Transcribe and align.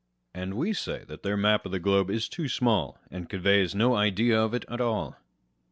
And 0.33 0.55
we 0.55 0.73
say 0.73 1.03
that 1.09 1.21
their 1.21 1.37
map 1.37 1.63
of 1.63 1.71
the 1.71 1.79
globe 1.79 2.09
is 2.09 2.27
too 2.27 2.47
small, 2.49 2.97
and 3.11 3.29
conveys 3.29 3.75
no 3.75 3.93
idea 3.95 4.41
of 4.41 4.55
it 4.55 4.65
at 4.67 4.81
all. 4.81 5.15